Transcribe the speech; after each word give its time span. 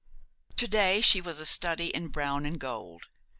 To 0.55 0.67
day 0.67 0.99
she 0.99 1.21
was 1.21 1.39
a 1.39 1.45
study 1.45 1.95
in 1.95 2.07
brown 2.07 2.43
and 2.47 2.59
gold. 2.59 3.03